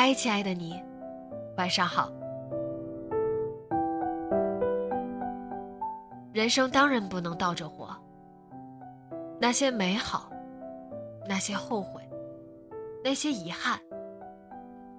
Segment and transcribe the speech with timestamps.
[0.00, 0.80] 嗨，亲爱的你，
[1.56, 2.08] 晚上好。
[6.32, 7.88] 人生当然不能倒着活，
[9.40, 10.30] 那些美好，
[11.28, 12.00] 那些后悔，
[13.02, 13.76] 那些遗憾，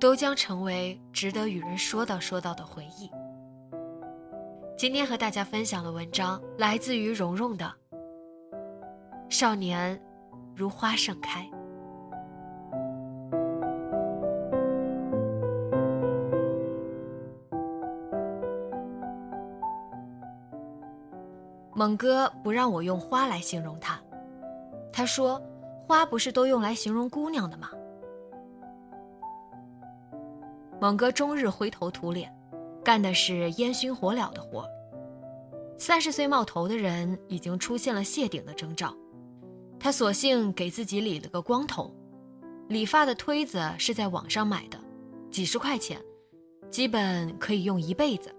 [0.01, 3.09] 都将成为值得与人说道说道的回忆。
[4.77, 7.73] 今天和大家分享的文章来自于蓉蓉的
[9.29, 9.97] 《少年
[10.53, 11.39] 如花盛开》。
[21.79, 23.97] 猛哥不让我用花来形容她，
[24.91, 25.41] 他说
[25.87, 27.69] ：“花不是都用来形容姑娘的吗？”
[30.81, 32.29] 猛哥终日灰头土脸，
[32.83, 34.67] 干的是烟熏火燎的活。
[35.77, 38.93] 三十岁冒头的人已经出现了谢顶的征兆，
[39.79, 41.95] 他索性给自己理了个光头，
[42.67, 44.77] 理发的推子是在网上买的，
[45.31, 45.97] 几十块钱，
[46.69, 48.35] 基本可以用一辈子。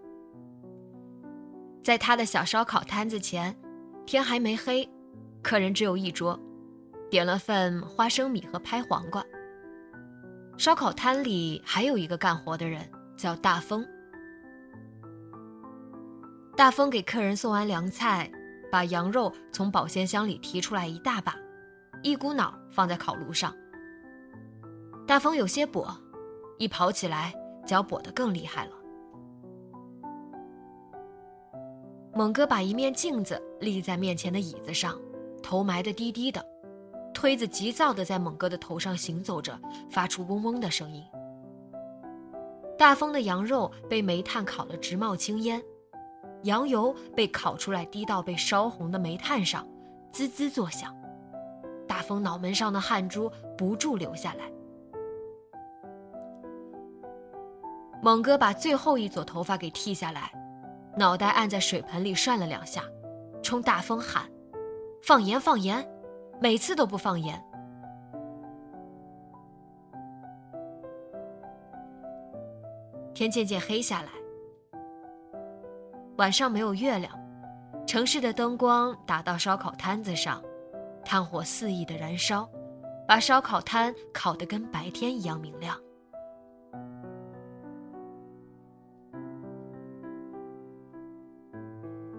[1.83, 3.57] 在他的小烧烤摊子前，
[4.07, 4.89] 天还没黑，
[5.43, 6.39] 客人只有一桌，
[7.11, 9.25] 点了份花生米和拍黄瓜。
[10.59, 12.87] 烧烤摊里还有一个干活的人，
[13.17, 13.87] 叫大风。
[16.55, 18.31] 大风给客人送完凉菜，
[18.71, 21.35] 把羊肉从保鲜箱里提出来一大把，
[22.03, 23.57] 一股脑放在烤炉上。
[25.07, 25.91] 大风有些跛，
[26.59, 27.35] 一跑起来
[27.67, 28.73] 脚跛得更厉害了。
[32.12, 35.00] 猛哥把一面镜子立在面前的椅子上，
[35.43, 36.44] 头埋得低低的，
[37.15, 39.59] 推子急躁地在猛哥的头上行走着，
[39.91, 41.04] 发出嗡嗡的声音。
[42.76, 45.62] 大风的羊肉被煤炭烤得直冒青烟，
[46.43, 49.66] 羊油被烤出来滴到被烧红的煤炭上，
[50.10, 50.94] 滋滋作响。
[51.87, 54.50] 大风脑门上的汗珠不住流下来。
[58.03, 60.32] 猛哥把最后一撮头发给剃下来。
[61.00, 62.84] 脑袋按在水盆里涮了两下，
[63.43, 64.31] 冲大风喊
[65.03, 65.83] ：“放盐，放盐！”
[66.38, 67.43] 每次都不放盐。
[73.15, 74.10] 天渐渐黑下来，
[76.19, 77.10] 晚上没有月亮，
[77.87, 80.43] 城市的灯光打到烧烤摊子上，
[81.03, 82.47] 炭火肆意的燃烧，
[83.09, 85.75] 把烧烤摊烤得跟白天一样明亮。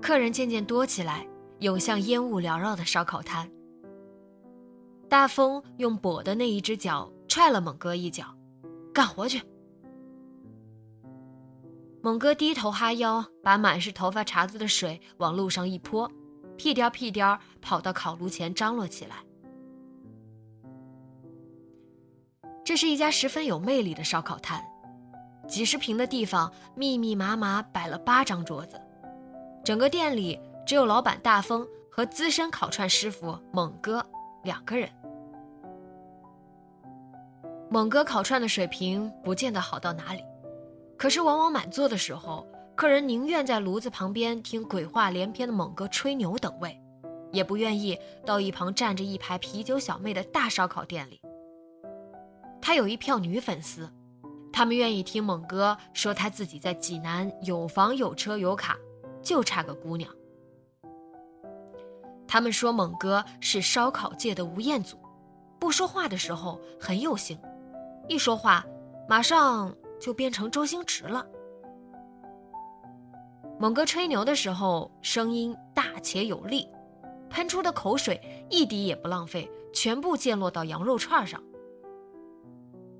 [0.01, 1.25] 客人渐渐多起来，
[1.59, 3.49] 涌向烟雾缭绕的烧烤摊。
[5.07, 8.25] 大风用跛的那一只脚踹了猛哥一脚，
[8.93, 9.41] 干活去。
[12.01, 16.11] 猛哥低头哈腰，把满是头发茬子的水往路上一泼，
[16.57, 19.17] 屁颠屁颠跑到烤炉前张罗起来。
[22.65, 24.63] 这是一家十分有魅力的烧烤摊，
[25.47, 28.81] 几十平的地方，密密麻麻摆了八张桌子。
[29.63, 34.05] 整个店里只有老板大风和资深烤串师傅猛哥
[34.43, 34.89] 两个人。
[37.69, 40.23] 猛哥烤串的水平不见得好到哪里，
[40.97, 46.77] 可是往往满座的时候，客人宁愿在炉子旁边听鬼话连篇的猛哥吹牛等位，
[47.31, 51.21] 也不愿意到一旁站着一排啤酒小妹的大烧烤店里。
[52.61, 53.89] 他有一票女粉丝，
[54.51, 58.75] 他们愿意听猛哥说他自己在济南有房有车有卡。
[59.21, 60.13] 就差个姑娘。
[62.27, 64.97] 他们说猛哥是烧烤界的吴彦祖，
[65.59, 67.37] 不说话的时候很有型，
[68.07, 68.65] 一说话
[69.07, 71.27] 马上就变成周星驰了。
[73.59, 76.67] 猛哥吹牛的时候声音大且有力，
[77.29, 81.43] 喷出的口水一滴也不浪费，全部溅落到羊肉串上。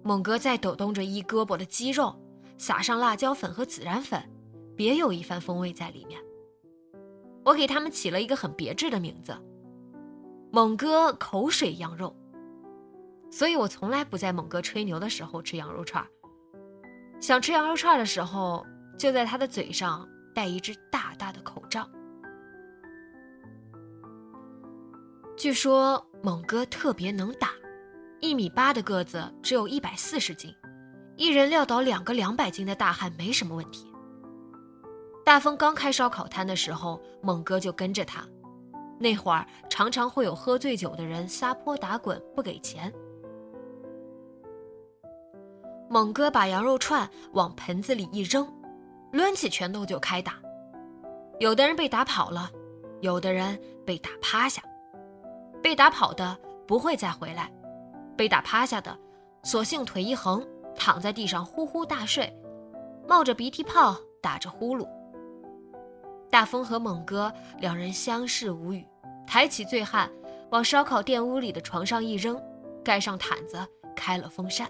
[0.04, 2.16] 猛哥在抖动着一胳膊的肌肉，
[2.58, 4.22] 撒上辣椒粉和孜然粉，
[4.82, 6.20] 别有一番风味在里面。
[7.46, 9.32] 我给他们起了一个很别致的名字——
[10.52, 12.16] 猛哥口水羊肉。
[13.30, 16.04] 所以我从来不在猛哥吹牛的时候吃羊肉串
[17.20, 18.66] 想吃羊肉串的时候，
[18.98, 21.88] 就在他的嘴上戴一只大大的口罩。
[25.38, 27.50] 据说猛哥特别能打，
[28.20, 30.52] 一米八的个子，只有一百四十斤，
[31.18, 33.91] 一人撂倒两个两百斤的大汉没什么问题。
[35.32, 38.22] 大风刚开烧烤摊的时候，猛哥就跟着他，
[39.00, 42.92] 那会儿常常会有喝醉酒的人撒泼打滚不给钱。
[45.90, 48.46] 猛哥把羊肉串往盆子里一扔，
[49.14, 50.34] 抡起拳头就开打，
[51.40, 52.52] 有的人被打跑了，
[53.00, 54.62] 有的人被打趴下。
[55.64, 56.38] 被打跑的
[56.68, 57.50] 不会再回来，
[58.18, 59.00] 被打趴下的，
[59.44, 60.46] 索性腿一横，
[60.76, 62.38] 躺在地上呼呼大睡，
[63.08, 64.86] 冒着鼻涕泡，打着呼噜。
[66.32, 68.88] 大风和猛哥两人相视无语，
[69.28, 70.10] 抬起醉汉
[70.50, 72.42] 往烧烤店屋里的床上一扔，
[72.84, 73.60] 盖上毯子，
[73.94, 74.68] 开了风扇。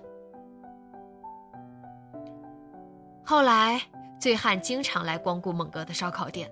[3.24, 3.80] 后来，
[4.20, 6.52] 醉汉经常来光顾猛哥的烧烤店，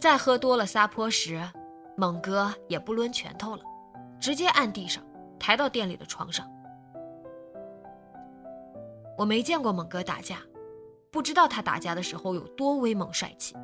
[0.00, 1.40] 再喝多了撒泼时。
[1.94, 3.62] 猛哥也不抡拳头了，
[4.18, 5.04] 直接按地上，
[5.38, 6.50] 抬到店里的床上。
[9.16, 10.38] 我没见过猛哥打架，
[11.12, 13.54] 不知道他打架的时候有多威猛帅气。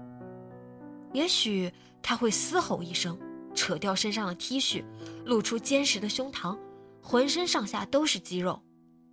[1.12, 1.72] 也许
[2.02, 3.18] 他会嘶吼一声，
[3.54, 4.84] 扯掉身上的 T 恤，
[5.24, 6.58] 露出坚实的胸膛，
[7.02, 8.62] 浑身上下都是肌肉，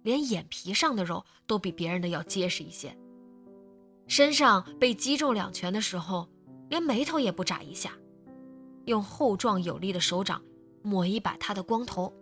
[0.04, 2.96] 连眼皮上的肉都比别人的要结实一些。
[4.08, 6.30] 身上被击中两拳的时候，
[6.70, 7.94] 连眉头也不眨一下。
[8.86, 10.44] 用厚壮有力的手掌
[10.84, 12.14] 抹一把他的光头，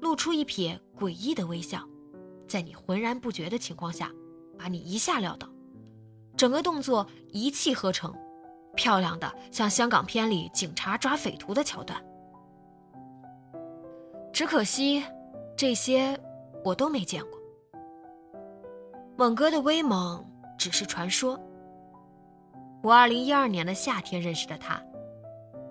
[0.00, 1.88] 露出一撇诡异的微笑，
[2.46, 4.12] 在你浑然不觉的情况下，
[4.58, 5.48] 把你一下撂倒，
[6.36, 8.14] 整个动作一气呵成，
[8.74, 12.02] 漂亮的像香港片里警察抓匪徒的桥段。
[14.32, 15.04] 只可惜，
[15.56, 16.18] 这些
[16.64, 17.38] 我都没见过。
[19.16, 20.24] 猛哥的威猛
[20.58, 21.38] 只是传说。
[22.82, 24.82] 我二零一二年的夏天认识的他。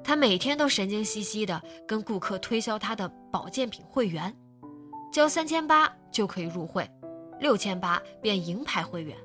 [0.03, 4.35] 他每天都神经兮兮的跟顾客推销他的保健品会员，
[5.11, 6.89] 交三千八就可以入会，
[7.39, 9.15] 六千八变银牌会员，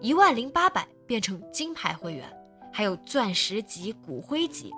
[0.00, 2.30] 一万零八百变成金牌会员，
[2.72, 4.72] 还有钻石级、骨灰级。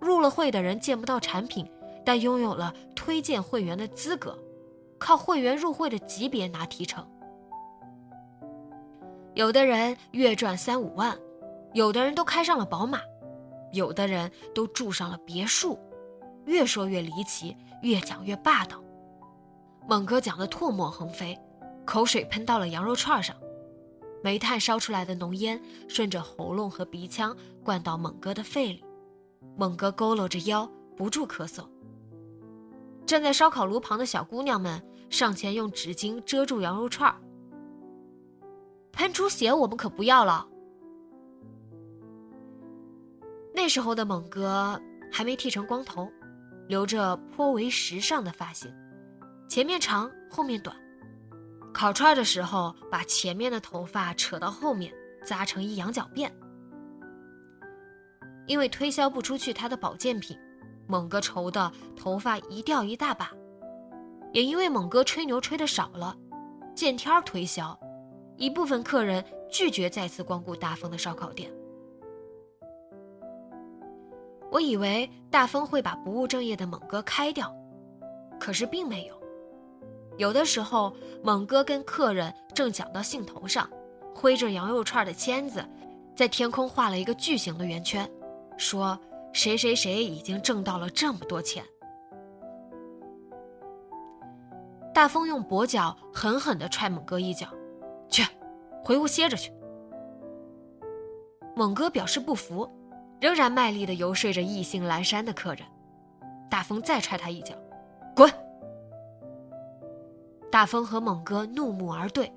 [0.00, 1.70] 入了会的人见不到产品，
[2.04, 4.38] 但拥有了推荐会员的资格，
[4.98, 7.06] 靠会员入会的级别拿提成。
[9.34, 11.16] 有的人月赚三五万，
[11.74, 13.00] 有的人都开上了宝马。
[13.72, 15.78] 有的人都住上了别墅，
[16.44, 18.82] 越说越离奇，越讲越霸道。
[19.86, 21.38] 猛哥讲的唾沫横飞，
[21.84, 23.36] 口水喷到了羊肉串上，
[24.22, 28.84] 煤炭烧出来的浓烟顺着喉咙和鼻腔灌到猛哥的肺里，
[29.56, 31.66] 猛哥佝偻着腰，不住咳嗽。
[33.06, 37.16] 站在烧烤炉旁的小姑娘们上前用纸巾遮住羊肉串儿
[38.92, 40.46] 喷出血我们可不要了。
[43.54, 46.08] 那时候的猛哥还没剃成光头，
[46.68, 48.72] 留着颇为时尚的发型，
[49.48, 50.76] 前面长，后面短。
[51.72, 54.92] 烤串的时候，把前面的头发扯到后面，
[55.24, 56.30] 扎成一羊角辫。
[58.46, 60.36] 因为推销不出去他的保健品，
[60.88, 63.30] 猛哥愁的头发一掉一大把。
[64.32, 66.16] 也因为猛哥吹牛吹的少了，
[66.74, 67.78] 见天儿推销，
[68.36, 71.50] 一部分客人拒绝再次光顾大风的烧烤店。
[74.50, 77.54] 我以为大风会把不务正业的猛哥开掉，
[78.38, 79.19] 可是并没有。
[80.20, 83.66] 有的时候，猛哥跟客人正讲到兴头上，
[84.14, 85.66] 挥着羊肉串的签子，
[86.14, 88.06] 在天空画了一个巨型的圆圈，
[88.58, 89.00] 说
[89.32, 91.64] ：“谁谁谁已经挣到了这么多钱。”
[94.92, 97.46] 大风用跛脚狠狠地踹猛哥一脚，
[98.10, 98.22] 去，
[98.84, 99.50] 回屋歇着去。
[101.56, 102.70] 猛哥表示不服。
[103.22, 105.62] 仍然卖力地游说着意兴阑珊的客人，
[106.50, 107.54] 大风再踹他一脚，
[108.14, 108.30] 滚！
[110.50, 112.30] 大风和猛哥怒目而对。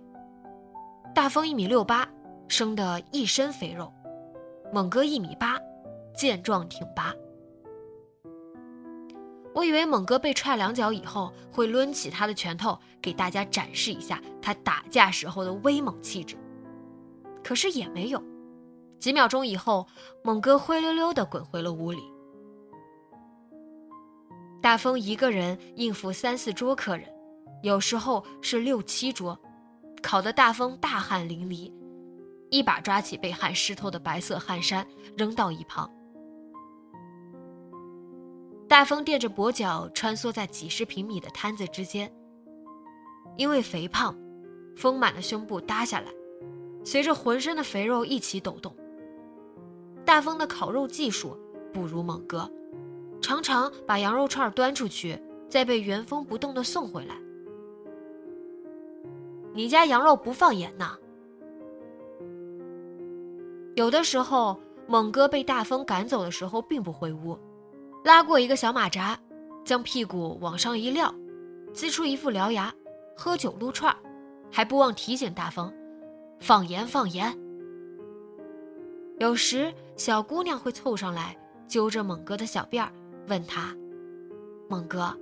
[1.15, 2.07] 大风一米六八，
[2.47, 3.91] 生得一身肥肉；
[4.71, 5.59] 猛哥一米八，
[6.15, 7.13] 健壮挺拔。
[9.55, 16.35] 我以为猛哥被踹两脚以后会抡起他的拳头，给大家展示一下他打架时候的威猛气质，
[17.43, 18.21] 可是也没有。
[18.99, 19.85] 几秒钟以后，
[20.23, 22.01] 猛哥灰溜溜地滚回了屋里。
[24.59, 27.07] 大风一个人应付三四桌客人，
[27.63, 29.39] 有时候是六七桌，
[30.01, 31.71] 烤得大风大汗淋漓，
[32.49, 35.89] 一把抓起被汗湿透的白色汗衫扔到一旁。
[38.67, 42.13] 大风垫着跛脚穿梭在几十平米的摊子之间，
[43.37, 44.13] 因为肥胖，
[44.75, 46.11] 丰满的胸部耷下来，
[46.83, 48.75] 随着浑身的肥肉一起抖动。
[50.03, 51.37] 大风的烤肉技术
[51.71, 52.51] 不如猛哥。
[53.21, 55.17] 常常把羊肉串端出去，
[55.49, 57.15] 再被原封不动的送回来。
[59.53, 60.97] 你家羊肉不放盐呐？
[63.75, 67.37] 有的时候，猛哥被大风赶走的时候，并不回屋，
[68.03, 69.19] 拉过一个小马扎，
[69.63, 71.13] 将屁股往上一撂，
[71.73, 72.73] 呲出一副獠牙，
[73.15, 73.95] 喝酒撸串，
[74.51, 75.73] 还不忘提醒大风
[76.39, 77.35] ：“放盐，放盐。”
[79.19, 82.91] 有时，小姑娘会凑上来，揪着猛哥的小辫儿。
[83.27, 83.75] 问他
[84.67, 85.15] ：“猛哥，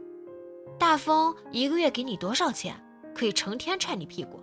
[0.80, 2.76] 大风一个月给你多少钱？
[3.14, 4.40] 可以成天踹你屁股？”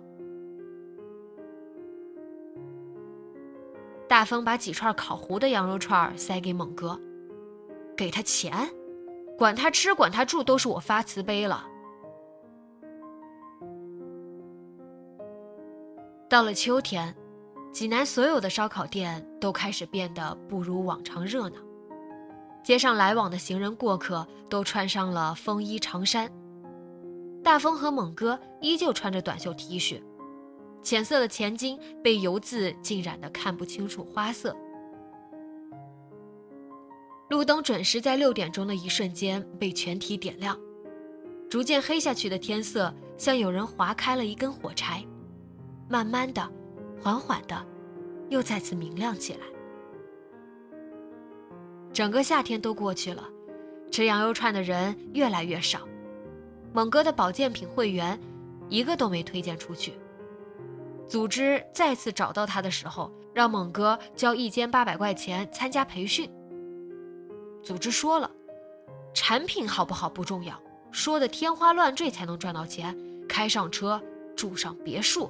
[4.07, 6.99] 大风把几串烤糊的羊肉串塞给猛哥，
[7.95, 8.67] 给他钱，
[9.37, 11.63] 管他吃管他住都是我发慈悲了。
[16.27, 17.15] 到了秋天，
[17.71, 21.57] 济南所有的烧烤店都开始变得不如往常热闹。
[22.63, 26.31] 街上来往的行人过客都穿上了风衣长衫，
[27.43, 30.01] 大风和猛哥依旧穿着短袖 T 恤，
[30.83, 34.55] 浅色的前襟被油渍浸染得看不清楚花色。
[37.29, 40.59] 路灯准时在六点钟的一瞬间被全体点亮，
[41.49, 45.05] 逐渐黑下去的天色像有人划开了一根火柴，
[45.87, 46.51] 慢慢的、
[46.99, 47.65] 缓缓的，
[48.29, 49.41] 又再次明亮起来。
[51.93, 53.23] 整个夏天都过去了，
[53.91, 55.81] 吃羊肉串的人越来越少。
[56.73, 58.19] 猛哥的保健品会员，
[58.67, 59.93] 一个都没推荐出去。
[61.07, 66.29] 组织再次找到他的时候，让猛哥交一千八百块钱参加培训。
[67.63, 68.29] 组织说了，
[69.13, 70.61] 产品好不好不重要，
[70.91, 72.95] 说的天花乱坠才能赚到钱，
[73.27, 73.99] 开上车，
[74.35, 75.29] 住上别墅。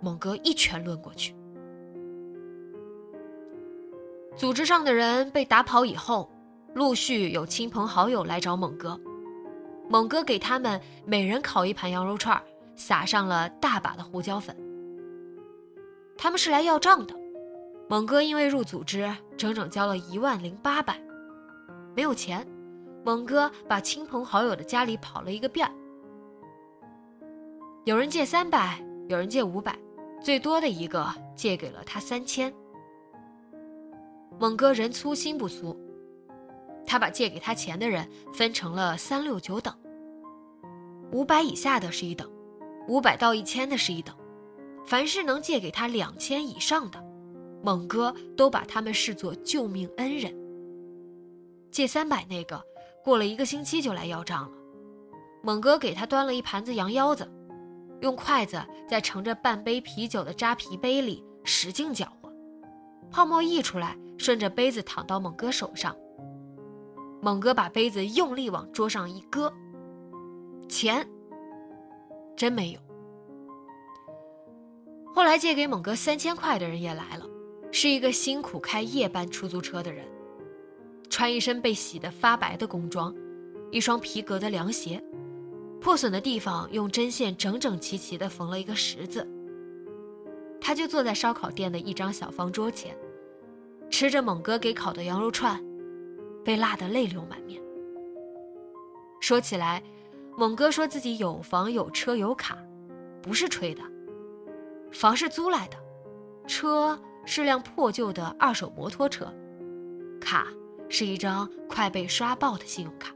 [0.00, 1.34] 猛哥一拳抡过去。
[4.36, 6.30] 组织上的人被打跑以后，
[6.74, 8.98] 陆续有亲朋好友来找猛哥。
[9.90, 12.40] 猛哥给他们每人烤一盘羊肉串，
[12.76, 14.56] 撒上了大把的胡椒粉。
[16.16, 17.14] 他们是来要账的。
[17.88, 21.02] 猛哥因为入组织，整整交了一万零八百，
[21.96, 22.46] 没有钱。
[23.04, 25.68] 猛哥把亲朋好友的家里跑了一个遍，
[27.84, 29.76] 有人借三百，有人借五百，
[30.22, 31.04] 最多的一个
[31.34, 32.52] 借给了他三千。
[34.38, 35.76] 猛哥人粗心不粗，
[36.90, 39.72] 他把借给他钱的人分成了三六九等，
[41.12, 42.28] 五百以下的是一等，
[42.88, 44.12] 五百到一千的是一等，
[44.84, 47.00] 凡是能借给他两千以上的，
[47.62, 50.34] 猛哥都把他们视作救命恩人。
[51.70, 52.60] 借三百那个，
[53.04, 54.56] 过了一个星期就来要账了，
[55.44, 57.30] 猛哥给他端了一盘子羊腰子，
[58.00, 62.32] 用筷子在盛着半杯啤酒的扎啤杯里使劲搅和，
[63.12, 63.96] 泡沫溢出来。
[64.18, 65.96] 顺着杯子淌到猛哥手上，
[67.20, 69.52] 猛哥把杯子用力往桌上一搁，
[70.68, 71.06] 钱
[72.36, 72.80] 真没有。
[75.14, 77.26] 后来借给猛哥三千块的人也来了，
[77.70, 80.06] 是一个辛苦开夜班出租车的人，
[81.10, 83.14] 穿一身被洗得发白的工装，
[83.70, 85.02] 一双皮革的凉鞋，
[85.80, 89.28] 破损的地方用针线整整齐齐地缝了一个十字。
[90.60, 92.96] 他就坐在烧烤店的一张小方桌前。
[93.90, 95.60] 吃着猛哥给烤的羊肉串，
[96.44, 97.60] 被辣得泪流满面。
[99.20, 99.82] 说起来，
[100.36, 102.56] 猛哥说自己有房有车有卡，
[103.22, 103.82] 不是吹的。
[104.90, 105.76] 房是租来的，
[106.46, 109.32] 车是辆破旧的二手摩托车，
[110.20, 110.46] 卡
[110.88, 113.14] 是一张快被刷爆的信用卡。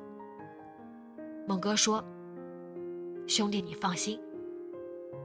[1.49, 2.05] 猛哥说
[3.27, 4.21] ：“兄弟，你放心，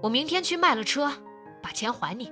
[0.01, 1.12] 我明天去卖了车，
[1.62, 2.32] 把钱还你。”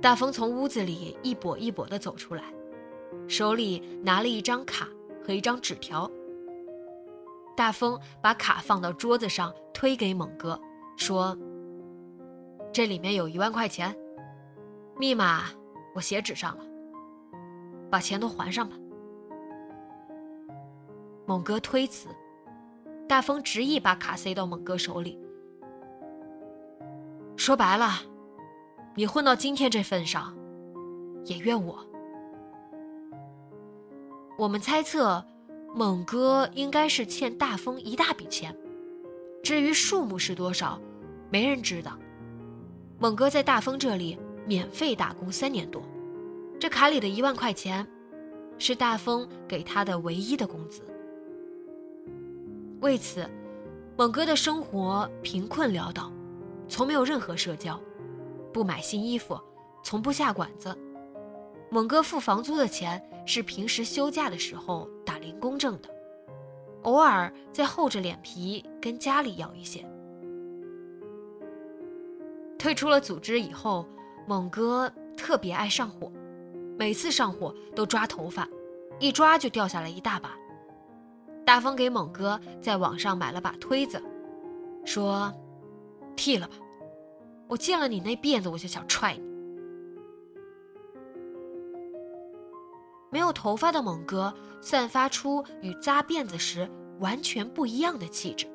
[0.00, 2.44] 大风从屋子里一跛一跛地走出来，
[3.26, 4.88] 手里拿了一张卡
[5.24, 6.10] 和一张纸条。
[7.56, 10.60] 大风把卡放到桌子上，推给猛哥，
[10.96, 11.36] 说
[12.70, 13.96] ：“这里面有一万块钱，
[14.98, 15.44] 密码
[15.94, 16.64] 我写纸上了，
[17.90, 18.76] 把钱都还上吧。”
[21.24, 22.08] 猛哥推辞，
[23.08, 25.18] 大风执意把卡塞到猛哥手里，
[27.36, 27.88] 说白了。
[28.98, 30.34] 你混到今天这份上，
[31.26, 31.86] 也怨我。
[34.38, 35.22] 我们猜测，
[35.74, 38.56] 猛哥应该是欠大风一大笔钱，
[39.42, 40.80] 至于数目是多少，
[41.30, 41.98] 没人知道。
[42.98, 45.82] 猛哥在大风这里免费打工三年多，
[46.58, 47.86] 这卡里的一万块钱，
[48.56, 50.80] 是大风给他的唯一的工资。
[52.80, 53.28] 为此，
[53.94, 56.10] 猛哥的生活贫困潦倒，
[56.66, 57.78] 从没有任何社交，
[58.56, 59.38] 不买新衣服，
[59.84, 60.74] 从不下馆子。
[61.68, 65.90] 猛哥付房租的钱是平时休假的时候打零工挣的，
[66.84, 69.86] 偶尔再厚着脸皮跟家里要一些。
[72.58, 73.86] 退出了组织以后，
[74.26, 76.10] 猛哥特别爱上火，
[76.78, 78.48] 每次上火都抓头发，
[78.98, 80.30] 一抓就掉下来一大把。
[81.44, 84.02] 大风给猛哥在网上买了把推子，
[84.82, 85.30] 说
[86.16, 86.54] ：“剃了吧，
[87.48, 89.22] 我见了你那辫子我就想踹你。”
[93.10, 98.46] 没有头发的猛哥散发出与扎辫子时完全不一样的气质。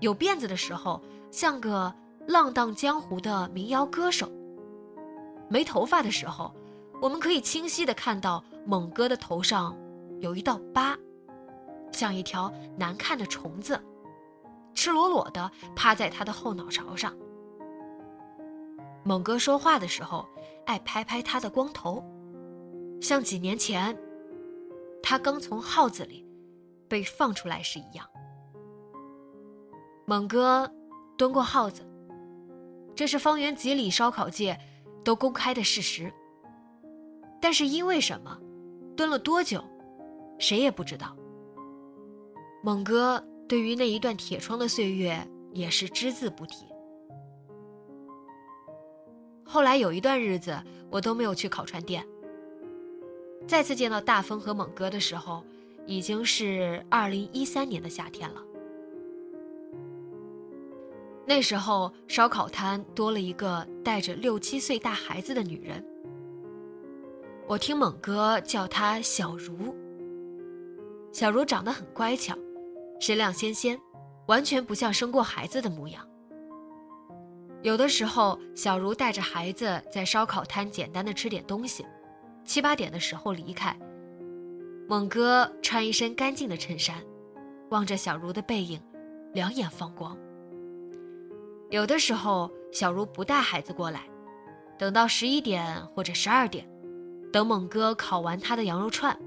[0.00, 1.00] 有辫子的时候
[1.30, 1.94] 像个
[2.26, 4.30] 浪荡江湖的民谣歌手。
[5.48, 6.52] 没头发的时候，
[7.00, 9.74] 我们可以清晰的看到猛哥的头上
[10.20, 10.98] 有一道疤，
[11.92, 13.80] 像一条难看的虫子，
[14.74, 17.16] 赤裸裸的趴在他的后脑勺上。
[19.06, 20.28] 猛哥说话的时候
[20.64, 22.04] 爱拍拍他的光头。
[23.00, 23.96] 像几年前，
[25.00, 26.26] 他刚从号子里
[26.88, 28.04] 被放出来时一样。
[30.06, 30.68] 猛哥
[31.16, 31.88] 蹲过耗子，
[32.96, 34.58] 这是方圆几里烧烤界
[35.04, 36.12] 都公开的事实。
[37.40, 38.36] 但是因为什么，
[38.96, 39.62] 蹲了多久，
[40.36, 41.16] 谁也不知道。
[42.60, 46.66] 猛哥对于那一段铁窗的岁月也是只字不提。
[49.46, 52.04] 后来有一段日子，我都没有去烤串店。
[53.46, 55.44] 再次见到大风和猛哥的时候，
[55.86, 58.42] 已经是二零一三年的夏天了。
[61.24, 65.84] 那时候烧烤摊多了一个带着六七岁大孩子的女人。
[67.46, 69.74] 我听猛哥叫她小茹。
[71.12, 72.36] 小茹长得很乖巧，
[73.00, 73.80] 身量纤纤，
[74.26, 76.06] 完全不像生过孩子的模样。
[77.62, 81.84] 有的时候，小茹带着孩子在烧烤摊简单的吃点东西。
[82.44, 83.76] 七八点的时候离开。
[84.88, 87.02] 猛哥穿一身干净的衬衫，
[87.70, 88.80] 望着小茹的背影，
[89.32, 90.16] 两眼放光。
[91.70, 94.02] 有的时候，小茹不带孩子过来，
[94.78, 96.64] 等到十一点或者十二点，
[97.32, 99.18] 等猛哥烤完他的羊肉串，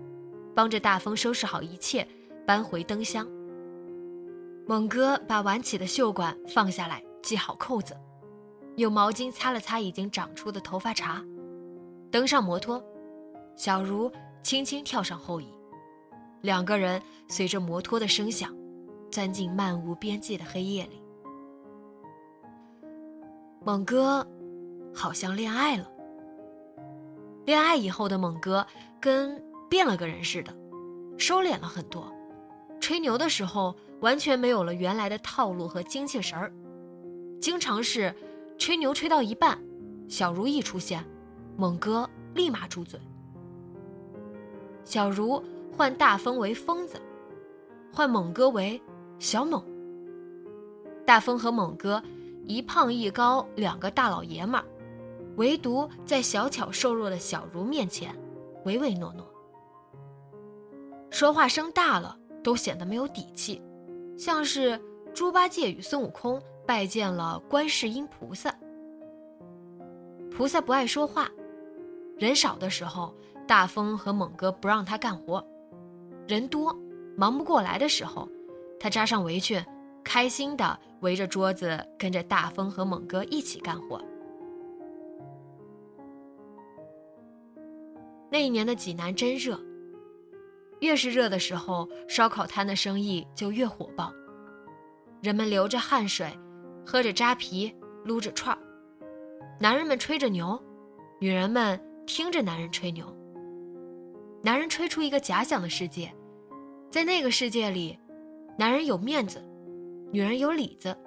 [0.55, 2.07] 帮着大风收拾好一切，
[2.47, 3.27] 搬回灯箱。
[4.65, 7.93] 猛哥把挽起的袖管放下来，系好扣子，
[8.75, 11.23] 用毛巾擦了擦已经长出的头发茬，
[12.12, 12.84] 登上摩托。
[13.55, 14.10] 小茹
[14.41, 15.47] 轻轻跳上后椅，
[16.41, 18.55] 两个人随着摩托的声响，
[19.12, 21.01] 钻进漫无边际的黑夜里。
[23.65, 24.25] 猛哥
[24.95, 25.91] 好像恋爱了。
[27.45, 28.65] 恋爱以后的猛哥
[29.01, 30.55] 跟变了个人似的，
[31.17, 32.10] 收敛了很多，
[32.79, 36.53] 吹牛的时候完全没有了原来的套路和精气神儿，
[37.41, 38.15] 经常是
[38.59, 39.57] 吹牛吹到一半，
[40.09, 41.03] 小茹一出现，
[41.55, 42.99] 猛哥立马住嘴。
[44.83, 45.41] 小茹
[45.75, 47.01] 唤大风为疯子，
[47.93, 48.79] 唤猛哥为
[49.17, 49.63] 小猛。
[51.05, 52.03] 大风和猛哥
[52.45, 54.61] 一胖一高，两个大老爷们，
[55.37, 58.13] 唯独在小巧瘦弱的小茹面前
[58.65, 59.25] 唯唯诺诺，
[61.09, 63.61] 说话声大了都显得没有底气，
[64.17, 64.79] 像是
[65.13, 68.53] 猪八戒与孙悟空拜见了观世音菩萨。
[70.29, 71.27] 菩萨不爱说话，
[72.15, 73.12] 人少的时候。
[73.47, 75.43] 大风和猛哥不让他干活，
[76.27, 76.71] 人多
[77.17, 78.29] 忙不过来的时候，
[78.79, 79.60] 他扎上围裙，
[80.03, 83.99] 开心的围着桌子跟着大风和猛哥一起干活。
[88.29, 89.60] 那一年的济南真热，
[90.82, 94.13] 越是热的时候，烧烤摊的生意就越火爆，
[95.23, 96.32] 人们流着汗水，
[96.91, 97.71] 喝着扎啤，
[98.04, 98.60] 撸着串儿，
[99.60, 100.60] 男人们吹着牛，
[101.19, 103.06] 女人们听着男人吹牛。
[104.41, 106.12] 男人吹出一个假想的世界，
[106.89, 107.95] 在那个世界里，
[108.58, 109.39] 男人有面子，
[110.12, 110.97] 女人有里子，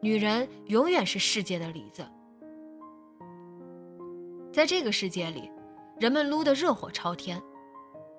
[0.00, 2.04] 女人永远是世界的里子。
[4.52, 5.48] 在这个世界里，
[6.00, 7.40] 人们撸得热火朝天，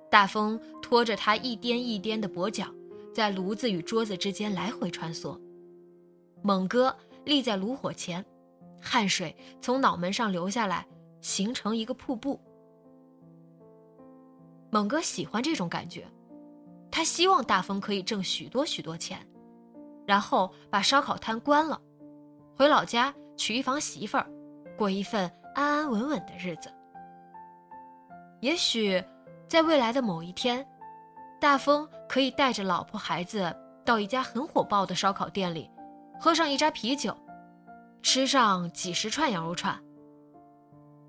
[0.10, 2.66] 大风拖着他一颠一颠的跛脚，
[3.14, 5.38] 在炉子与桌子之间来回穿梭。
[6.42, 8.26] 猛哥立在炉火前，
[8.82, 10.88] 汗水从脑门上流下来，
[11.22, 12.40] 形成一个瀑布。
[14.72, 16.08] 猛哥喜欢这种感觉，
[16.90, 19.28] 他希望大风可以挣许多许多钱，
[20.08, 21.80] 然后把烧烤摊关了，
[22.58, 24.28] 回老家娶一房媳妇儿，
[24.78, 26.72] 过一份安安稳稳的日子。
[28.40, 29.04] 也许，
[29.48, 30.66] 在未来的某一天，
[31.40, 35.70] 大风可以带着老婆孩子到一家很火爆的烧烤店里，
[36.24, 37.18] 喝上一扎啤酒，
[38.04, 39.76] 吃上几十串羊肉串。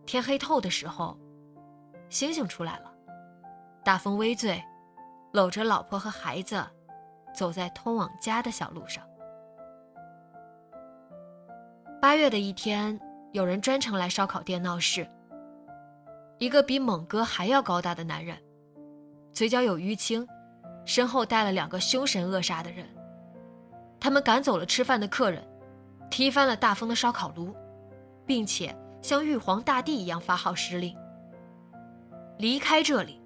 [0.07, 1.19] 天黑透的时候，
[2.09, 2.91] 星星出来了，
[3.85, 4.65] 大风微醉，
[5.31, 6.65] 搂着老婆和孩子，
[7.35, 9.07] 走在通往家的小路上。
[12.01, 12.99] 八月的一天，
[13.33, 15.07] 有人专程来烧烤店闹事。
[16.39, 18.43] 一个比猛哥还要高大的男人，
[19.35, 20.27] 嘴角有淤青，
[20.87, 22.89] 身后带了两个凶神恶煞的人。
[24.03, 25.41] 他们赶走了吃饭的客人，
[26.11, 27.55] 踢翻了大风的烧烤炉，
[28.27, 30.93] 并且像玉皇大帝一样发号施令：
[32.37, 33.21] 离开这里，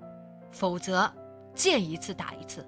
[0.51, 1.11] 否则
[1.55, 2.63] 见一次打一次。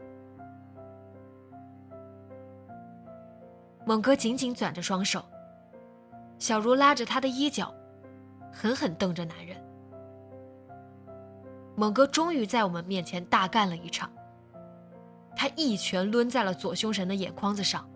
[3.84, 5.22] 猛哥紧紧攥着双手，
[6.38, 7.74] 小茹拉着他的衣角，
[8.50, 9.54] 狠狠瞪着男人。
[11.76, 14.10] 猛哥终于在我们面前大干了一场。
[15.36, 17.86] 他一拳抡在了左凶神的眼眶子上，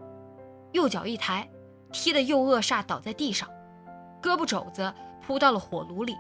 [0.73, 1.49] 右脚一抬，
[1.93, 3.49] 踢得右恶煞倒在地上，
[4.23, 6.17] 胳膊肘子扑到了火炉里，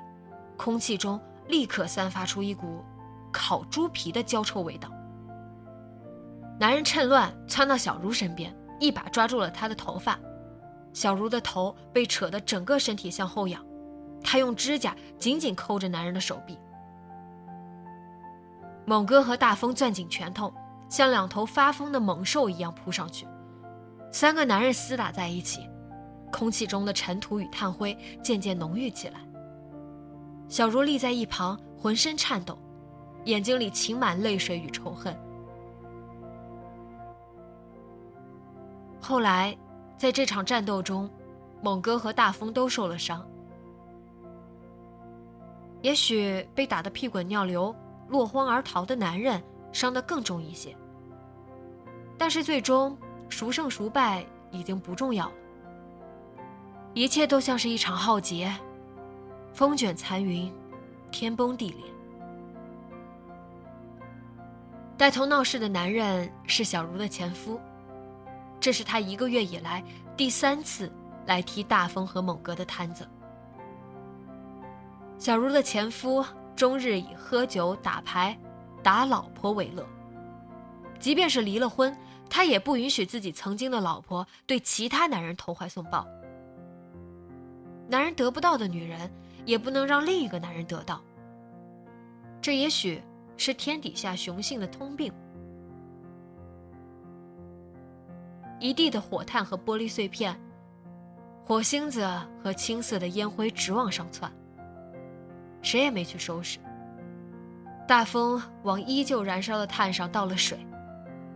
[0.56, 2.84] 空气中立刻散发出一股
[3.32, 4.90] 烤猪皮的焦臭味道。
[6.60, 10.18] 男人趁乱窜到小茹身边，一把抓住了她的头发，
[10.92, 13.64] 小茹的头被扯得整个身体向后仰，
[14.22, 16.58] 他用指甲紧紧扣着男人的手臂。
[18.84, 20.52] 猛哥和大风攥紧拳头，
[20.88, 23.26] 像两头发疯的猛兽一样扑上去。
[24.12, 25.66] 三个男人厮打在一起，
[26.30, 29.20] 空气中的尘土与炭灰渐渐浓郁起来。
[30.48, 32.58] 小茹立在一旁，浑身颤抖，
[33.24, 35.16] 眼睛里噙满泪水与仇恨。
[39.00, 39.56] 后来，
[39.96, 41.10] 在这场战斗中，
[41.62, 43.26] 猛哥和大风都受了伤，
[45.80, 47.74] 也许被打得屁滚尿流。
[48.08, 50.76] 落荒而逃的男人伤得更重一些，
[52.18, 52.94] 但是最终
[53.32, 55.32] 孰胜孰败已经不重要了。
[56.94, 58.54] 一切都像是一场浩劫，
[59.54, 60.52] 风卷残云，
[61.10, 61.78] 天崩地裂。
[64.96, 67.58] 带头闹事的男人是小茹的前夫，
[68.60, 69.82] 这是他一个月以来
[70.16, 70.92] 第三次
[71.26, 73.08] 来踢大风和猛哥的摊子。
[75.18, 76.24] 小茹的前夫。
[76.54, 78.38] 终日以喝酒、打牌、
[78.82, 79.84] 打老婆为乐。
[81.00, 81.96] 即便是离了婚，
[82.34, 86.08] 他也不允许自己曾经的老婆对其他男人投怀送抱。
[87.86, 89.12] 男人得不到的女人，
[89.44, 90.98] 也不能让另一个男人得到。
[92.40, 93.02] 这也许
[93.36, 95.12] 是天底下雄性的通病。
[98.58, 100.34] 一地的火炭和玻璃碎片，
[101.44, 102.08] 火星子
[102.42, 104.32] 和青色的烟灰直往上窜。
[105.60, 106.58] 谁也没去收拾。
[107.86, 110.66] 大风往依旧燃烧的炭上倒了水，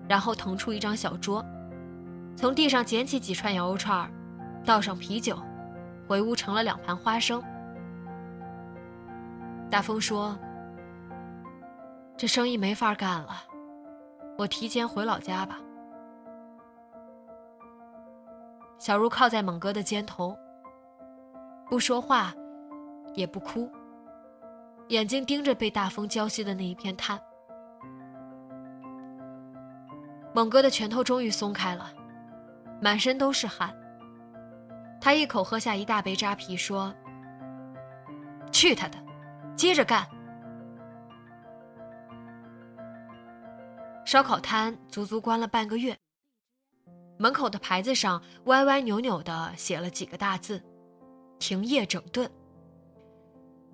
[0.09, 1.45] 然后腾出一张小桌，
[2.37, 4.09] 从地上捡起几串羊肉串
[4.65, 5.37] 倒上啤酒，
[6.09, 7.43] 回屋盛了两盘花生。
[9.69, 10.39] 大风说
[12.17, 13.43] ：“这生意没法干了，
[14.39, 15.59] 我提前回老家吧。”
[18.79, 20.37] 小茹靠在猛哥的肩头，
[21.69, 22.33] 不说话，
[23.15, 23.69] 也不哭。
[24.89, 27.21] 眼睛盯着被大风浇熄的那一片炭，
[30.37, 31.91] 猛哥的拳头终于松开了，
[32.79, 33.75] 满身都是汗。
[35.01, 36.95] 他一口喝下一大杯扎啤，说
[38.53, 38.99] ：“去他的，
[39.57, 40.07] 接着干。”
[44.05, 45.97] 烧烤摊足足关了半个月，
[47.17, 50.63] 门口的牌子上歪歪扭扭的写了几个大字
[51.41, 52.31] ：“停业整顿。”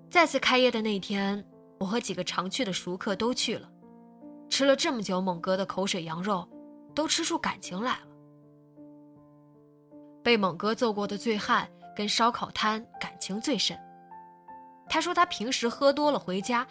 [0.09, 1.45] 再次开业的那天，
[1.81, 3.69] 我和几个常去的熟客都去了，
[4.49, 6.47] 吃了这么久猛哥的口水羊肉，
[6.93, 8.07] 都吃出感情来了。
[10.23, 13.77] 被猛哥揍过的醉汉跟烧烤摊感情最深。
[14.89, 16.65] 他说他平时喝多了回家，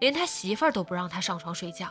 [0.00, 1.88] 连他媳妇儿都不让他上床睡觉。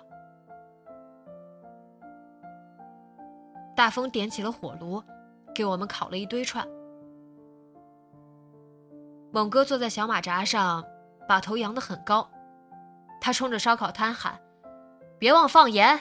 [3.75, 5.03] 大风点起了火炉，
[5.53, 6.67] 给我们烤了一堆串。
[9.31, 10.83] 猛哥坐在小马扎上，
[11.27, 12.29] 把头扬得很高。
[13.19, 14.39] 他冲着烧烤摊喊
[15.19, 15.99] ：“别忘放盐！”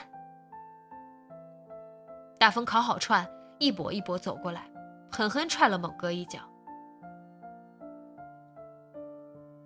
[2.39, 4.69] 大风烤好串，一跛一跛走过来，
[5.11, 6.39] 狠狠踹了猛哥一脚。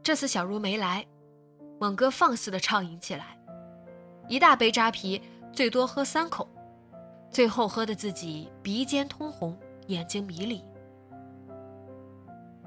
[0.02, 1.06] 这次小茹没来，
[1.80, 3.38] 猛哥放肆的畅饮起来，
[4.28, 6.48] 一大杯扎啤最多喝三口，
[7.30, 9.58] 最后喝的自己鼻尖通红，
[9.88, 10.64] 眼睛迷离。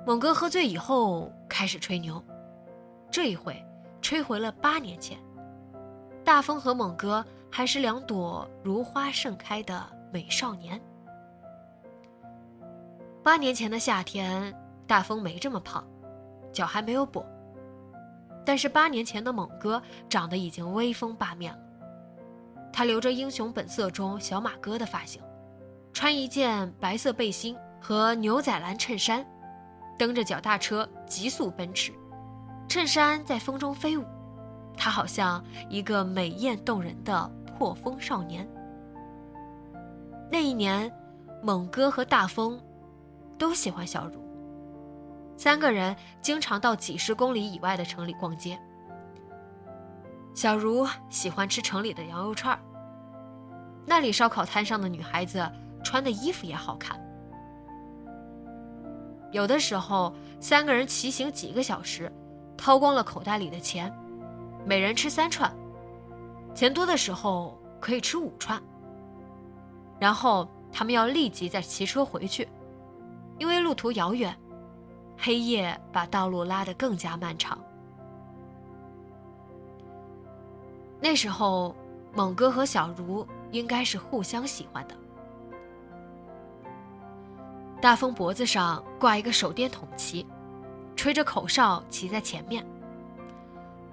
[0.06, 2.22] 猛哥喝醉以后开始吹牛，
[3.10, 3.56] 这一回
[4.02, 5.18] 吹回了八年前，
[6.22, 7.24] 大风和猛哥
[7.56, 9.80] 还是两朵如花盛开的
[10.12, 10.80] 美少年。
[13.22, 14.52] 八年前的夏天，
[14.88, 15.86] 大风没这么胖，
[16.52, 17.24] 脚还没有跛。
[18.44, 21.58] 但是八年前的猛哥长得已经威风八面了，
[22.72, 25.22] 他留着《英雄本色》中小马哥的发型，
[25.92, 29.24] 穿一件白色背心和牛仔蓝衬衫。
[29.96, 31.92] 蹬着脚踏车急速奔驰，
[32.68, 34.04] 衬衫在风中飞舞，
[34.76, 35.40] 他好像
[35.70, 38.48] 一个美艳动人的破风少年。
[40.30, 40.90] 那一年，
[41.42, 42.60] 猛哥和大风
[43.38, 44.20] 都喜欢小茹，
[45.36, 48.58] 三个人经常到几十公里以外的城里逛街。
[50.34, 52.58] 小茹喜欢吃城里的羊肉串
[53.86, 55.48] 那里烧烤摊上的女孩子
[55.84, 56.98] 穿的衣服也好看。
[59.30, 62.10] 有的时候，三个人骑行几个小时，
[62.56, 63.92] 掏光了口袋里的钱，
[64.64, 65.52] 每人吃三串，
[66.54, 68.62] 钱多的时候可以吃五串。
[69.98, 72.48] 然后他们要立即再骑车回去，
[73.38, 74.36] 因为路途遥远，
[75.16, 77.58] 黑夜把道路拉得更加漫长。
[81.00, 81.74] 那时候，
[82.14, 84.94] 猛哥和小茹应该是互相喜欢的。
[87.80, 90.26] 大风脖子上挂一个手电筒旗，
[90.96, 92.64] 吹着口哨骑在前面。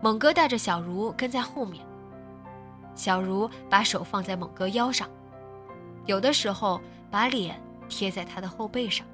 [0.01, 1.85] 猛哥带着小茹跟在后面。
[2.95, 5.09] 小茹把手放在猛哥腰上，
[6.05, 9.05] 有的时候把脸贴在他的后背上。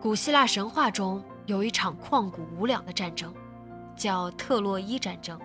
[0.00, 3.32] 古希腊神话中有一场旷古无两的战争，
[3.96, 5.38] 叫特洛伊战争。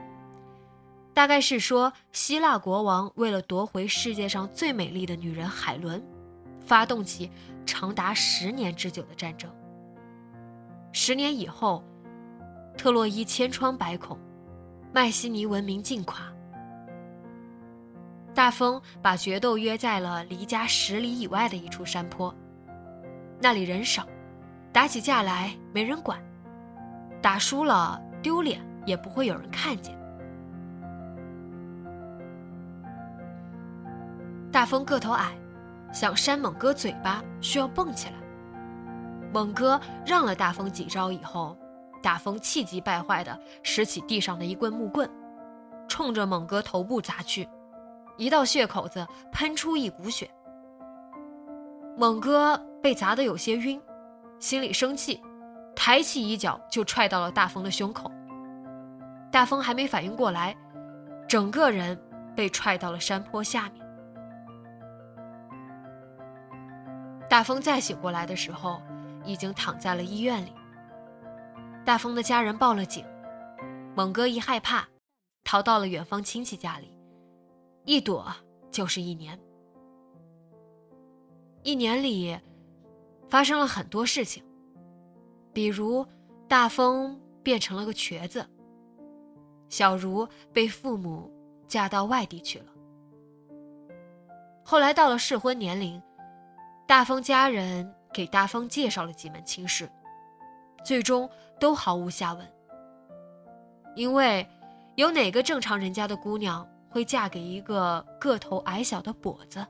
[1.14, 6.04] 大概是说，希腊国王为了夺回世界上最美丽的女人海伦，
[6.60, 7.32] 发动起
[7.66, 9.52] 长达十年之久的战争。
[10.92, 11.84] 十年以后，
[12.78, 14.18] 特洛伊千疮百孔，
[14.94, 16.22] 迈锡尼文明尽垮。
[18.34, 22.34] 大风把决斗约在了离家十里以外的一处山坡，
[23.42, 24.08] 那里人少，
[24.72, 26.20] 打起架来没人管，
[27.22, 29.98] 打输了丢脸也不会有人看见。
[34.52, 35.38] 大风个头矮，
[35.92, 38.16] 想扇猛哥嘴巴需要蹦起来。
[39.34, 41.58] 猛哥让了大风几招以后，
[41.98, 45.10] 大风气急败坏地拾起地上的一棍木棍，
[45.88, 47.48] 冲着猛哥头部砸去，
[48.18, 50.30] 一道血口子喷出一股血。
[51.98, 53.82] 猛哥被砸得有些晕，
[54.40, 55.22] 心里生气，
[55.76, 58.12] 抬起一脚就踹到了大风的胸口。
[59.32, 60.56] 大风还没反应过来，
[61.28, 62.00] 整个人
[62.36, 63.86] 被踹到了山坡下面。
[67.30, 68.82] 大风再醒过来的时候，
[69.26, 70.54] 已经躺在了医院里。
[71.88, 73.06] 大风的家人报了警，
[73.96, 74.86] 猛哥一害怕，
[75.46, 76.94] 逃到了远方亲戚家里，
[77.86, 78.28] 一躲
[78.70, 79.40] 就是一年。
[81.64, 82.38] 一年里，
[83.30, 84.44] 发生了很多事情，
[85.54, 86.06] 比如
[86.46, 88.46] 大风变成了个瘸子，
[89.70, 91.32] 小茹被父母
[91.70, 92.66] 嫁到外地去了，
[94.62, 96.04] 后来到了适婚年龄。
[96.86, 99.90] 大风家人给大风介绍了几门亲事，
[100.88, 102.54] 最终都毫无下文。
[103.94, 104.48] 因为
[104.96, 109.68] 有哪个正常人家的姑娘会嫁给一个个头矮小的跛子？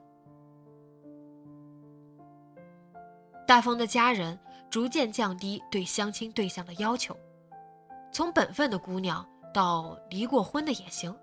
[3.47, 4.37] 大风的家人
[4.69, 7.17] 逐渐降低对相亲对象的要求，
[8.11, 11.17] 从本分的姑娘到离过婚的也行，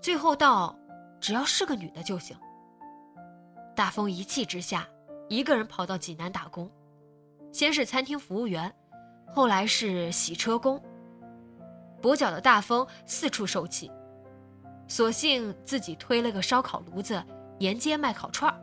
[0.00, 0.78] 最后到
[1.18, 2.36] 只要是个女的就行。
[3.74, 4.88] 大风一气之下。
[5.28, 6.70] 一个人跑到济南打工，
[7.52, 8.74] 先是餐厅服务员，
[9.30, 10.80] 后来是洗车工。
[12.00, 13.90] 跛脚的大风四处受气，
[14.86, 17.22] 索性自己推了个烧烤炉子，
[17.58, 18.58] 沿街卖烤串儿。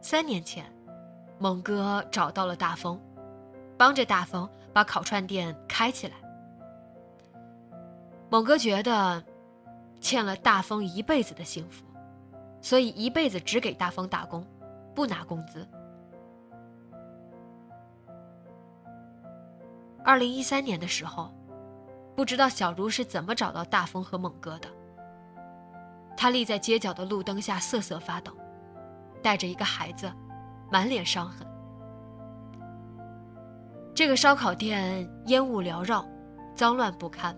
[0.00, 0.64] 三年前，
[1.38, 3.00] 猛哥找到了大风，
[3.76, 6.14] 帮着大风把烤串店开起来。
[8.30, 9.22] 猛哥觉得
[10.00, 11.84] 欠了大风一辈子的幸福。
[12.62, 14.42] 所以一辈子只给大风打工，
[14.94, 15.68] 不拿工资。
[20.04, 21.32] 二零一三年的时候，
[22.14, 24.68] 不知道小茹是怎么找到大风和猛哥的。
[26.14, 28.32] 他立在街角的路灯下瑟瑟发抖，
[29.22, 30.12] 带着一个孩子，
[30.70, 31.46] 满脸伤痕。
[33.94, 36.06] 这个烧烤店烟雾缭绕，
[36.54, 37.34] 脏乱不堪。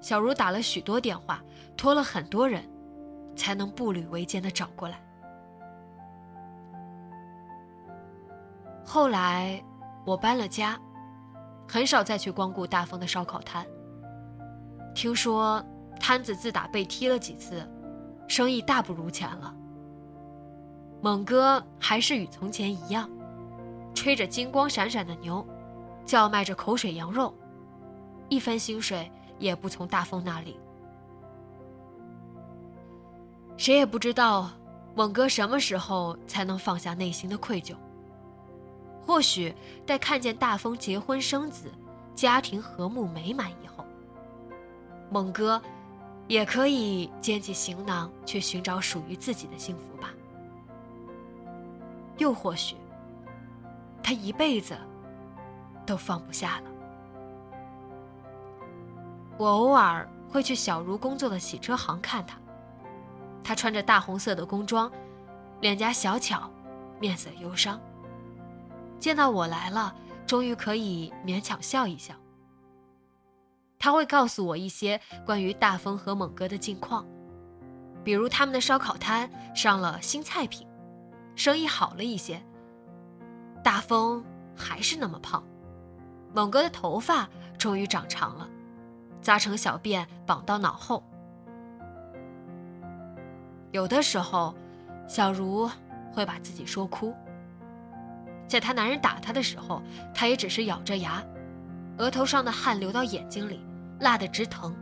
[0.00, 1.42] 小茹打了许多电话，
[1.76, 2.66] 托了很多人，
[3.36, 4.98] 才能步履维艰的找过来。
[8.82, 9.62] 后来
[10.06, 10.78] 我搬了家，
[11.70, 13.64] 很少再去光顾大风的烧烤摊。
[14.92, 15.64] 听说
[16.00, 17.64] 摊子自打被踢了几次，
[18.26, 19.54] 生意大不如前了。
[21.00, 23.08] 猛哥还是与从前一样，
[23.94, 25.46] 吹着金光闪闪的牛，
[26.04, 27.32] 叫卖着口水羊肉，
[28.28, 30.58] 一分薪水也不从大风那里。
[33.56, 34.50] 谁也不知道
[34.96, 37.76] 猛哥什么时候才能放下内心的愧疚。
[39.10, 39.52] 或许
[39.84, 41.68] 待看见大风结婚生子，
[42.14, 43.84] 家庭和睦美满以后，
[45.10, 45.60] 猛哥
[46.28, 50.10] 也可以捡起行囊去寻找属于自己的幸福吧。
[52.18, 52.76] 又或许，
[54.00, 54.78] 他一辈子
[55.84, 56.70] 都放不下了。
[59.36, 62.38] 我偶尔会去小茹工作的洗车行看他，
[63.42, 64.88] 他穿着大红色的工装，
[65.60, 66.48] 脸颊小巧，
[67.00, 67.76] 面色忧伤。
[69.00, 69.92] 见到我来了，
[70.26, 72.14] 终于可以勉强笑一笑。
[73.78, 77.06] 他会告诉我一些关于大风和猛哥的近况，
[78.04, 80.68] 比如他们的烧烤摊上了新菜品。
[81.34, 82.42] 生意好了一些，
[83.64, 84.22] 大风
[84.54, 85.42] 还是那么胖，
[86.34, 88.46] 猛哥的头发终于长长了，
[89.22, 91.02] 扎成小辫绑到脑后。
[93.72, 94.54] 有的时候，
[95.08, 95.70] 小茹
[96.12, 97.14] 会把自己说哭，
[98.50, 99.80] 在她男人打她的时候，
[100.12, 101.22] 她也只是咬着牙，
[101.98, 103.64] 额头上的汗流到眼睛里，
[104.00, 104.74] 辣得直疼。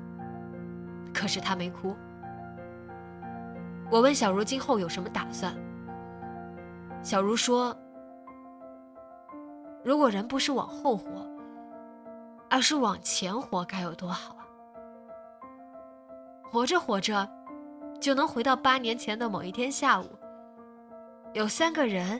[1.13, 1.95] 可是她没哭。
[3.91, 5.55] 我问小茹今后有什么打算。
[7.03, 7.77] 小茹说
[9.85, 11.07] ：“如果人不是往后活，
[12.49, 14.49] 而是往前活，该有多好啊！
[16.51, 17.29] 活着活着，
[18.01, 20.07] 就能回到八年前的某一天下午，
[21.35, 22.19] 有三个人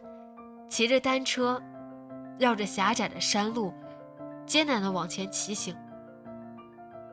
[0.69, 1.61] 骑着单车，
[2.39, 3.73] 绕着狭窄的山路，
[4.47, 5.77] 艰难地往前骑行。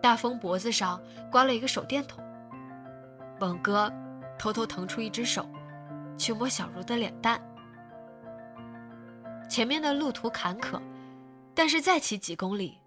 [0.01, 2.23] 大风脖子上挂了一个手电筒，
[3.39, 3.91] 猛哥
[4.37, 5.47] 偷偷腾出一只手，
[6.17, 7.41] 去摸小茹的脸蛋。”
[9.49, 10.79] 前面的路途坎坷，
[11.53, 12.79] 但是再骑几公里，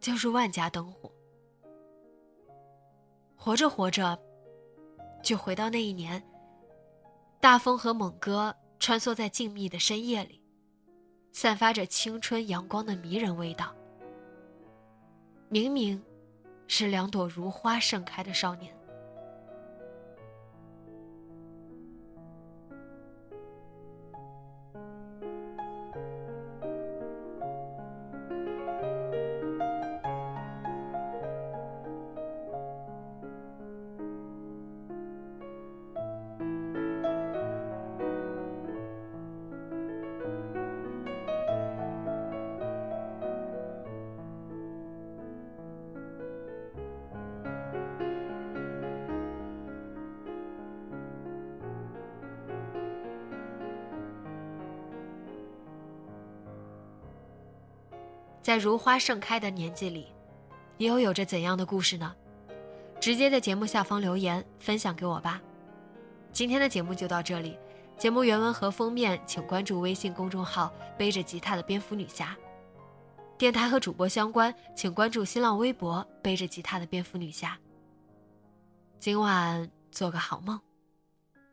[0.00, 1.10] 就是万家灯火。
[3.36, 4.18] 活着活着，
[5.22, 6.22] 就回到那一年，
[7.40, 10.42] 大风和猛哥穿梭在静谧的深夜里，
[11.32, 13.74] 散发着青春阳光的迷人味道。
[15.48, 16.04] 明明
[16.68, 18.73] 是两朵如花盛开的少年。
[58.54, 60.06] 在如花盛开的年纪里，
[60.76, 62.14] 你又有着怎样的故事呢？
[63.00, 65.42] 直接在节目下方留言分享给我吧。
[66.32, 67.58] 今天的节目就到这里，
[67.98, 72.36] 节目原文和封面请关注微信公众号“背着吉他的蝙蝠女侠”。
[73.36, 77.58] 电台和主播相关，请关注新浪微博“背着吉他的蝙蝠女侠”。
[79.00, 80.60] 今晚做个好梦，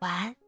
[0.01, 0.40] 晚安。